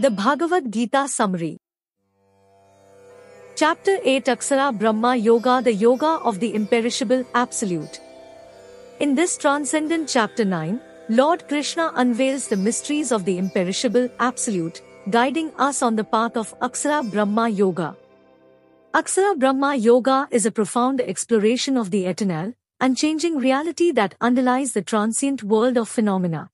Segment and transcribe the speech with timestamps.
[0.00, 1.58] The Bhagavad Gita Summary
[3.56, 8.00] Chapter 8 Aksara Brahma Yoga The Yoga of the Imperishable Absolute.
[9.00, 15.50] In this transcendent chapter 9, Lord Krishna unveils the mysteries of the imperishable Absolute, guiding
[15.58, 17.96] us on the path of Aksara Brahma Yoga.
[18.94, 24.82] Aksara Brahma Yoga is a profound exploration of the eternal, unchanging reality that underlies the
[24.82, 26.50] transient world of phenomena.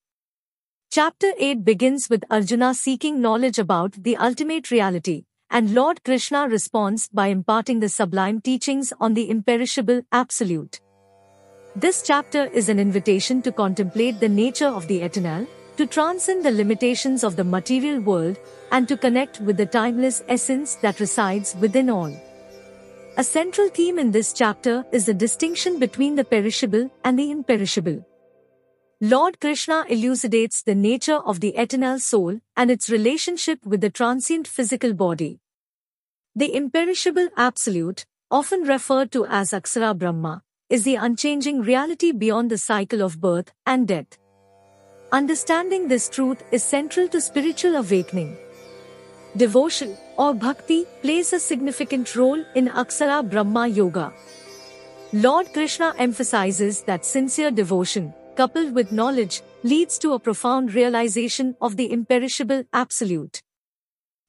[0.94, 7.08] Chapter 8 begins with Arjuna seeking knowledge about the ultimate reality, and Lord Krishna responds
[7.08, 10.80] by imparting the sublime teachings on the imperishable absolute.
[11.74, 16.52] This chapter is an invitation to contemplate the nature of the eternal, to transcend the
[16.52, 18.38] limitations of the material world,
[18.70, 22.16] and to connect with the timeless essence that resides within all.
[23.16, 28.06] A central theme in this chapter is the distinction between the perishable and the imperishable.
[29.04, 34.48] Lord Krishna elucidates the nature of the eternal soul and its relationship with the transient
[34.48, 35.40] physical body.
[36.34, 42.56] The imperishable absolute, often referred to as Aksara Brahma, is the unchanging reality beyond the
[42.56, 44.16] cycle of birth and death.
[45.12, 48.34] Understanding this truth is central to spiritual awakening.
[49.36, 54.14] Devotion, or bhakti, plays a significant role in Aksara Brahma Yoga.
[55.12, 61.76] Lord Krishna emphasizes that sincere devotion, coupled with knowledge, leads to a profound realization of
[61.76, 63.42] the imperishable absolute.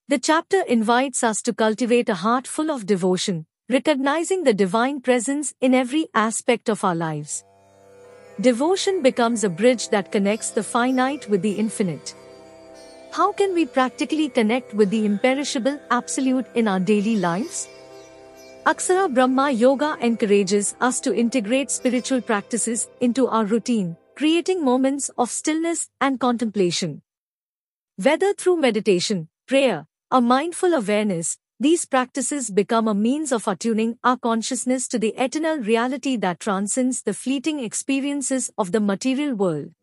[0.07, 5.53] The chapter invites us to cultivate a heart full of devotion, recognizing the divine presence
[5.61, 7.43] in every aspect of our lives.
[8.39, 12.13] Devotion becomes a bridge that connects the finite with the infinite.
[13.11, 17.67] How can we practically connect with the imperishable absolute in our daily lives?
[18.65, 25.29] Aksara Brahma Yoga encourages us to integrate spiritual practices into our routine, creating moments of
[25.29, 27.03] stillness and contemplation.
[27.97, 34.17] Whether through meditation, prayer, or mindful awareness, these practices become a means of attuning our
[34.17, 39.75] consciousness to the eternal reality that transcends the fleeting experiences of the material world.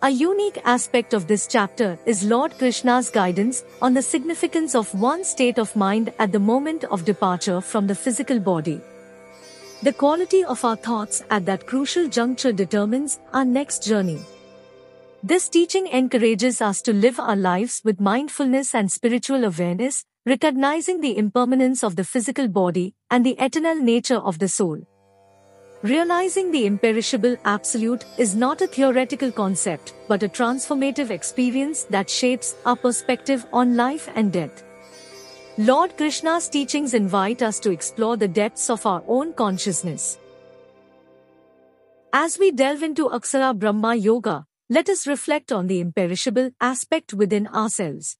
[0.00, 5.26] A unique aspect of this chapter is Lord Krishna's guidance on the significance of one's
[5.26, 8.80] state of mind at the moment of departure from the physical body.
[9.82, 14.20] The quality of our thoughts at that crucial juncture determines our next journey.
[15.24, 21.18] This teaching encourages us to live our lives with mindfulness and spiritual awareness, recognizing the
[21.18, 24.78] impermanence of the physical body and the eternal nature of the soul.
[25.82, 32.56] Realizing the imperishable absolute is not a theoretical concept, but a transformative experience that shapes
[32.66, 34.64] our perspective on life and death.
[35.56, 40.18] Lord Krishna's teachings invite us to explore the depths of our own consciousness.
[42.12, 47.46] As we delve into Aksara Brahma Yoga, let us reflect on the imperishable aspect within
[47.46, 48.16] ourselves.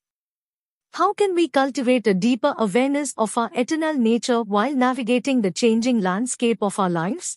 [0.93, 6.01] How can we cultivate a deeper awareness of our eternal nature while navigating the changing
[6.01, 7.37] landscape of our lives?